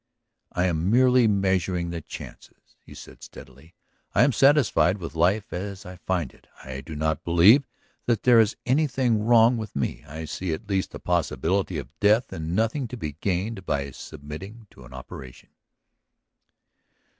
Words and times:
"I 0.51 0.65
am 0.65 0.89
merely 0.89 1.27
measuring 1.27 1.91
the 1.91 2.01
chances," 2.01 2.75
he 2.83 2.95
said 2.95 3.21
steadily. 3.21 3.75
"I 4.15 4.23
am 4.23 4.31
satisfied 4.31 4.97
with 4.97 5.13
life 5.13 5.53
as 5.53 5.85
I 5.85 5.97
find 5.97 6.33
it; 6.33 6.47
I 6.65 6.81
do 6.81 6.95
not 6.95 7.23
believe 7.23 7.67
that 8.07 8.23
there 8.23 8.39
is 8.39 8.57
anything 8.65 9.21
wrong 9.23 9.57
with 9.57 9.75
me; 9.75 10.03
I 10.07 10.25
see 10.25 10.53
at 10.53 10.67
least 10.67 10.89
the 10.89 10.99
possibility 10.99 11.77
of 11.77 11.93
death 11.99 12.33
and 12.33 12.55
nothing 12.55 12.87
to 12.87 12.97
be 12.97 13.11
gained 13.21 13.63
by 13.63 13.91
submitting 13.91 14.65
to 14.71 14.85
an 14.85 14.93
operation." 14.95 15.49